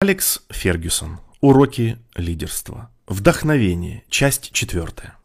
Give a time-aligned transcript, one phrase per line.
[0.00, 1.18] Алекс Фергюсон.
[1.40, 2.88] Уроки лидерства.
[3.08, 4.04] Вдохновение.
[4.08, 5.16] Часть четвертая.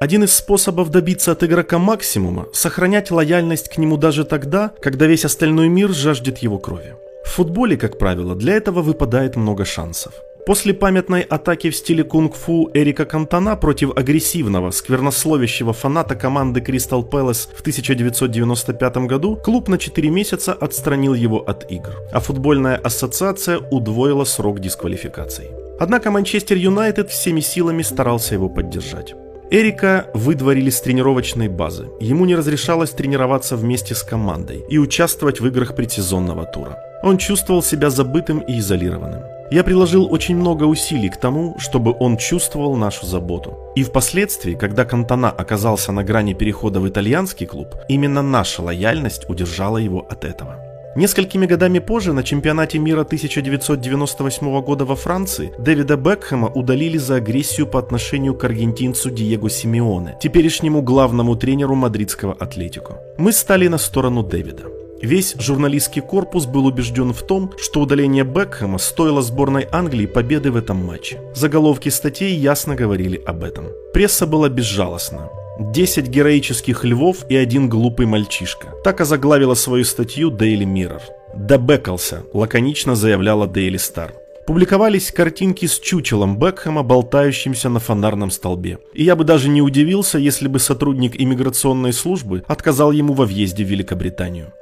[0.00, 5.26] Один из способов добиться от игрока максимума– сохранять лояльность к нему даже тогда, когда весь
[5.26, 6.94] остальной мир жаждет его крови.
[7.26, 10.14] В футболе, как правило, для этого выпадает много шансов.
[10.44, 17.48] После памятной атаки в стиле кунг-фу Эрика Кантона против агрессивного, сквернословящего фаната команды Кристал Пэлас
[17.54, 24.24] в 1995 году, клуб на 4 месяца отстранил его от игр, а футбольная ассоциация удвоила
[24.24, 25.48] срок дисквалификаций.
[25.78, 29.14] Однако Манчестер Юнайтед всеми силами старался его поддержать.
[29.48, 31.88] Эрика выдворили с тренировочной базы.
[32.00, 36.78] Ему не разрешалось тренироваться вместе с командой и участвовать в играх предсезонного тура.
[37.04, 39.22] Он чувствовал себя забытым и изолированным.
[39.52, 43.58] Я приложил очень много усилий к тому, чтобы он чувствовал нашу заботу.
[43.76, 49.76] И впоследствии, когда Кантона оказался на грани перехода в итальянский клуб, именно наша лояльность удержала
[49.76, 50.56] его от этого.
[50.96, 57.66] Несколькими годами позже на чемпионате мира 1998 года во Франции Дэвида Бекхэма удалили за агрессию
[57.66, 63.02] по отношению к аргентинцу Диего Симеоне, теперешнему главному тренеру мадридского Атлетико.
[63.18, 64.81] Мы стали на сторону Дэвида.
[65.02, 70.56] Весь журналистский корпус был убежден в том, что удаление Бекхэма стоило сборной Англии победы в
[70.56, 71.20] этом матче.
[71.34, 73.66] Заголовки статей ясно говорили об этом.
[73.92, 75.28] Пресса была безжалостна.
[75.58, 78.68] 10 героических львов и один глупый мальчишка.
[78.84, 81.02] Так озаглавила свою статью Daily Mirror.
[81.34, 84.12] «Добекался», лаконично заявляла Daily Star.
[84.46, 88.78] Публиковались картинки с чучелом Бекхэма, болтающимся на фонарном столбе.
[88.94, 93.64] И я бы даже не удивился, если бы сотрудник иммиграционной службы отказал ему во въезде
[93.64, 94.52] в Великобританию.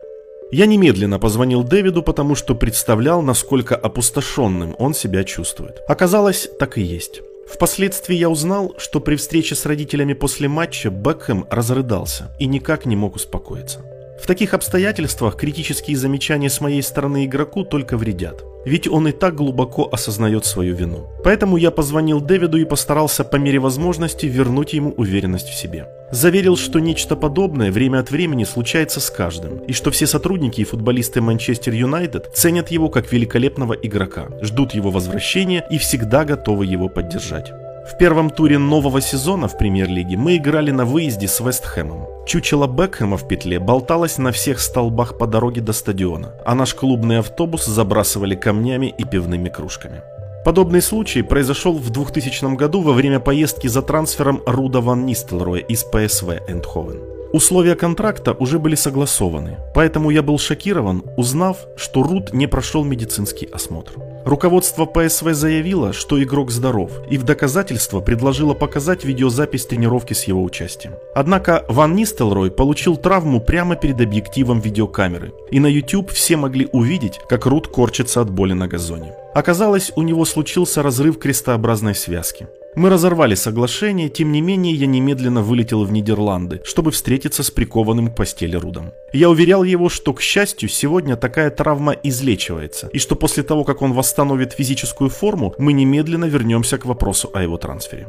[0.52, 5.80] Я немедленно позвонил Дэвиду, потому что представлял, насколько опустошенным он себя чувствует.
[5.86, 7.20] Оказалось, так и есть.
[7.48, 12.96] Впоследствии я узнал, что при встрече с родителями после матча Бекхэм разрыдался и никак не
[12.96, 13.84] мог успокоиться.
[14.20, 18.44] В таких обстоятельствах критические замечания с моей стороны игроку только вредят.
[18.66, 21.08] Ведь он и так глубоко осознает свою вину.
[21.24, 25.88] Поэтому я позвонил Дэвиду и постарался по мере возможности вернуть ему уверенность в себе.
[26.12, 30.64] Заверил, что нечто подобное время от времени случается с каждым, и что все сотрудники и
[30.64, 36.90] футболисты Манчестер Юнайтед ценят его как великолепного игрока, ждут его возвращения и всегда готовы его
[36.90, 37.52] поддержать.
[37.86, 42.06] В первом туре нового сезона в премьер-лиге мы играли на выезде с Вестхэмом.
[42.26, 47.18] Чучело Бекхэма в петле болталось на всех столбах по дороге до стадиона, а наш клубный
[47.18, 50.02] автобус забрасывали камнями и пивными кружками.
[50.44, 55.84] Подобный случай произошел в 2000 году во время поездки за трансфером Руда ван Нистелроя из
[55.84, 57.19] ПСВ Эндховен.
[57.32, 63.46] Условия контракта уже были согласованы, поэтому я был шокирован, узнав, что Руд не прошел медицинский
[63.46, 63.92] осмотр.
[64.24, 70.42] Руководство ПСВ заявило, что игрок здоров, и в доказательство предложило показать видеозапись тренировки с его
[70.42, 70.94] участием.
[71.14, 77.20] Однако Ван Нистелрой получил травму прямо перед объективом видеокамеры, и на YouTube все могли увидеть,
[77.28, 79.14] как Руд корчится от боли на газоне.
[79.34, 82.48] Оказалось, у него случился разрыв крестообразной связки.
[82.76, 88.08] Мы разорвали соглашение, тем не менее я немедленно вылетел в Нидерланды, чтобы встретиться с прикованным
[88.08, 88.92] к постели Рудом.
[89.12, 93.82] Я уверял его, что, к счастью, сегодня такая травма излечивается, и что после того, как
[93.82, 98.06] он восстановит физическую форму, мы немедленно вернемся к вопросу о его трансфере.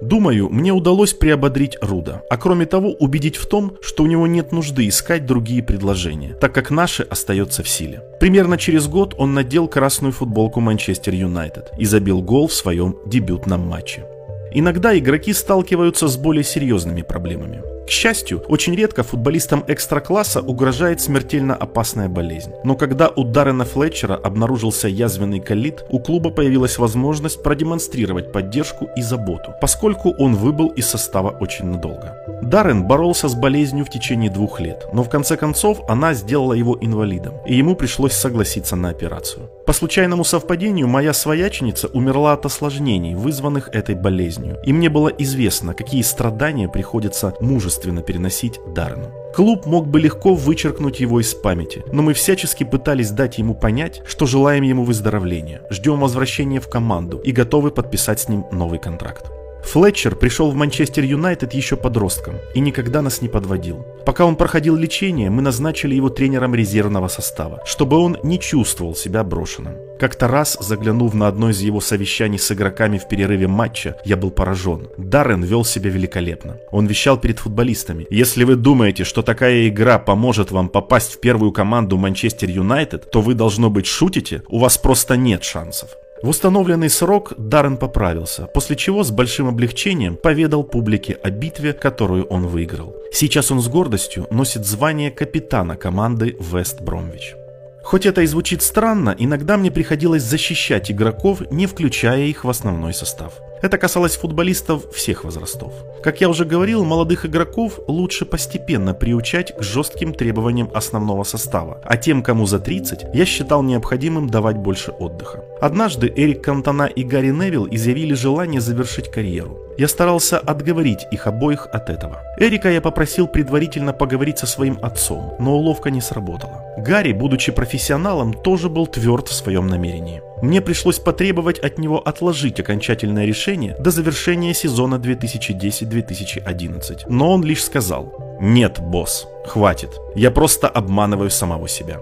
[0.00, 4.50] Думаю, мне удалось приободрить Руда, а кроме того убедить в том, что у него нет
[4.50, 8.02] нужды искать другие предложения, так как наше остается в силе.
[8.18, 13.60] Примерно через год он надел красную футболку Манчестер Юнайтед и забил гол в своем дебютном
[13.60, 14.04] матче.
[14.52, 17.62] Иногда игроки сталкиваются с более серьезными проблемами.
[17.90, 22.52] К счастью, очень редко футболистам экстра-класса угрожает смертельно опасная болезнь.
[22.62, 29.02] Но когда у Даррена Флетчера обнаружился язвенный колит, у клуба появилась возможность продемонстрировать поддержку и
[29.02, 32.14] заботу, поскольку он выбыл из состава очень надолго.
[32.42, 36.78] Даррен боролся с болезнью в течение двух лет, но в конце концов она сделала его
[36.80, 39.50] инвалидом, и ему пришлось согласиться на операцию.
[39.70, 45.74] По случайному совпадению, моя свояченица умерла от осложнений, вызванных этой болезнью, и мне было известно,
[45.74, 49.12] какие страдания приходится мужественно переносить Даррену.
[49.32, 54.02] Клуб мог бы легко вычеркнуть его из памяти, но мы всячески пытались дать ему понять,
[54.08, 59.30] что желаем ему выздоровления, ждем возвращения в команду и готовы подписать с ним новый контракт.
[59.64, 63.86] Флетчер пришел в Манчестер Юнайтед еще подростком и никогда нас не подводил.
[64.04, 69.22] Пока он проходил лечение, мы назначили его тренером резервного состава, чтобы он не чувствовал себя
[69.22, 69.74] брошенным.
[70.00, 74.30] Как-то раз, заглянув на одно из его совещаний с игроками в перерыве матча, я был
[74.30, 74.88] поражен.
[74.96, 76.56] Даррен вел себя великолепно.
[76.72, 78.06] Он вещал перед футболистами.
[78.08, 83.20] Если вы думаете, что такая игра поможет вам попасть в первую команду Манчестер Юнайтед, то
[83.20, 85.90] вы должно быть шутите, у вас просто нет шансов.
[86.22, 92.26] В установленный срок Даррен поправился, после чего с большим облегчением поведал публике о битве, которую
[92.26, 92.94] он выиграл.
[93.10, 97.34] Сейчас он с гордостью носит звание капитана команды Вест Бромвич.
[97.82, 102.92] Хоть это и звучит странно, иногда мне приходилось защищать игроков, не включая их в основной
[102.92, 103.40] состав.
[103.62, 105.72] Это касалось футболистов всех возрастов.
[106.02, 111.98] Как я уже говорил, молодых игроков лучше постепенно приучать к жестким требованиям основного состава, а
[111.98, 115.44] тем, кому за 30, я считал необходимым давать больше отдыха.
[115.60, 119.58] Однажды Эрик Кантона и Гарри Невилл изъявили желание завершить карьеру.
[119.76, 122.22] Я старался отговорить их обоих от этого.
[122.38, 126.64] Эрика я попросил предварительно поговорить со своим отцом, но уловка не сработала.
[126.78, 130.22] Гарри, будучи профессионалом, тоже был тверд в своем намерении.
[130.42, 137.02] Мне пришлось потребовать от него отложить окончательное решение до завершения сезона 2010-2011.
[137.08, 141.98] Но он лишь сказал «Нет, босс, хватит, я просто обманываю самого себя».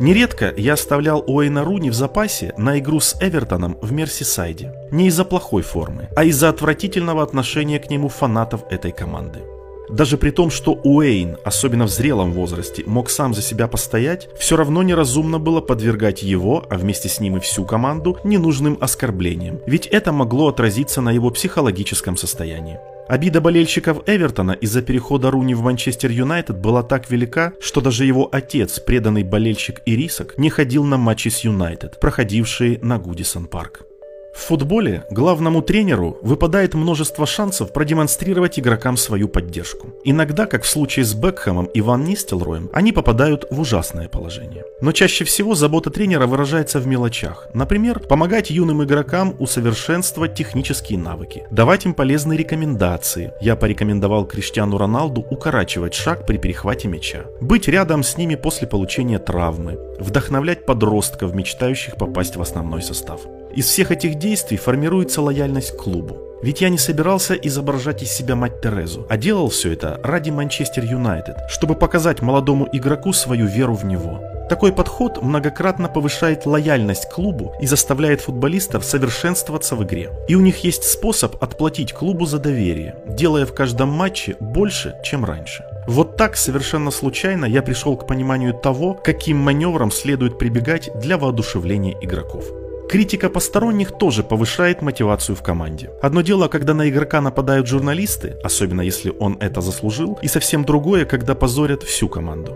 [0.00, 4.72] Нередко я оставлял Уэйна Руни в запасе на игру с Эвертоном в Мерсисайде.
[4.90, 9.40] Не из-за плохой формы, а из-за отвратительного отношения к нему фанатов этой команды.
[9.88, 14.56] Даже при том, что Уэйн, особенно в зрелом возрасте, мог сам за себя постоять, все
[14.56, 19.86] равно неразумно было подвергать его, а вместе с ним и всю команду, ненужным оскорблениям, ведь
[19.86, 22.78] это могло отразиться на его психологическом состоянии.
[23.08, 28.28] Обида болельщиков Эвертона из-за перехода Руни в Манчестер Юнайтед была так велика, что даже его
[28.32, 33.84] отец, преданный болельщик Ирисок, не ходил на матчи с Юнайтед, проходившие на Гудисон Парк.
[34.32, 39.90] В футболе главному тренеру выпадает множество шансов продемонстрировать игрокам свою поддержку.
[40.04, 44.64] Иногда, как в случае с Бекхэмом и Ван Нистелроем, они попадают в ужасное положение.
[44.80, 47.48] Но чаще всего забота тренера выражается в мелочах.
[47.52, 53.32] Например, помогать юным игрокам усовершенствовать технические навыки, давать им полезные рекомендации.
[53.40, 59.18] Я порекомендовал Криштиану Роналду укорачивать шаг при перехвате мяча, быть рядом с ними после получения
[59.18, 63.20] травмы, вдохновлять подростков, мечтающих попасть в основной состав.
[63.54, 66.16] Из всех этих действий формируется лояльность к клубу.
[66.42, 70.84] Ведь я не собирался изображать из себя мать Терезу, а делал все это ради Манчестер
[70.84, 74.20] Юнайтед, чтобы показать молодому игроку свою веру в него.
[74.48, 80.10] Такой подход многократно повышает лояльность клубу и заставляет футболистов совершенствоваться в игре.
[80.28, 85.24] И у них есть способ отплатить клубу за доверие, делая в каждом матче больше, чем
[85.24, 85.64] раньше.
[85.86, 91.96] Вот так совершенно случайно я пришел к пониманию того, каким маневрам следует прибегать для воодушевления
[92.00, 92.44] игроков.
[92.92, 95.88] Критика посторонних тоже повышает мотивацию в команде.
[96.02, 101.06] Одно дело, когда на игрока нападают журналисты, особенно если он это заслужил, и совсем другое,
[101.06, 102.54] когда позорят всю команду.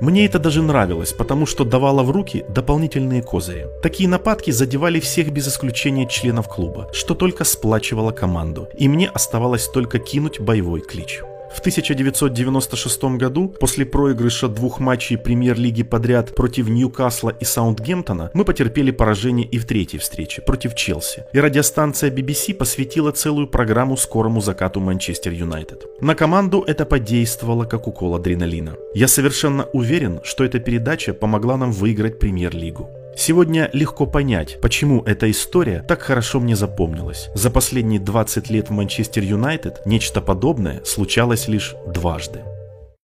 [0.00, 3.66] Мне это даже нравилось, потому что давало в руки дополнительные козыри.
[3.82, 9.68] Такие нападки задевали всех без исключения членов клуба, что только сплачивало команду, и мне оставалось
[9.68, 11.20] только кинуть боевой клич.
[11.52, 18.92] В 1996 году, после проигрыша двух матчей премьер-лиги подряд против Ньюкасла и Саундгемптона, мы потерпели
[18.92, 21.24] поражение и в третьей встрече против Челси.
[21.32, 25.86] И радиостанция BBC посвятила целую программу скорому закату Манчестер Юнайтед.
[26.00, 28.76] На команду это подействовало как укол адреналина.
[28.94, 32.88] Я совершенно уверен, что эта передача помогла нам выиграть премьер-лигу.
[33.20, 37.28] Сегодня легко понять, почему эта история так хорошо мне запомнилась.
[37.34, 42.40] За последние 20 лет в Манчестер Юнайтед нечто подобное случалось лишь дважды.